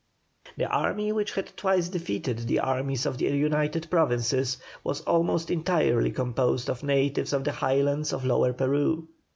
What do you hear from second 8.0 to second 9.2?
of Lower Peru.